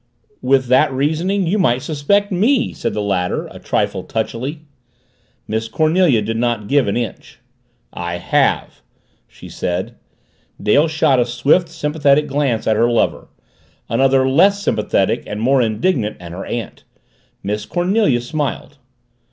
"With 0.41 0.65
that 0.65 0.91
reasoning 0.91 1.45
you 1.45 1.59
might 1.59 1.83
suspect 1.83 2.31
me!" 2.31 2.73
said 2.73 2.95
the 2.95 3.03
latter 3.03 3.45
a 3.51 3.59
trifle 3.59 4.03
touchily. 4.03 4.61
Miss 5.47 5.67
Cornelia 5.67 6.23
did 6.23 6.37
not 6.37 6.67
give 6.67 6.87
an 6.87 6.97
inch. 6.97 7.39
"I 7.93 8.15
have," 8.17 8.81
she 9.27 9.47
said. 9.47 9.93
Dale 10.59 10.87
shot 10.87 11.19
a 11.19 11.25
swift, 11.27 11.69
sympathetic 11.69 12.25
glance 12.25 12.65
at 12.65 12.75
her 12.77 12.89
lover, 12.89 13.27
another 13.89 14.27
less 14.27 14.63
sympathetic 14.63 15.21
and 15.27 15.39
more 15.39 15.61
indignant 15.61 16.17
at 16.19 16.31
her 16.31 16.47
aunt. 16.47 16.83
Miss 17.43 17.67
Cornelia 17.67 18.21
smiled. 18.21 18.79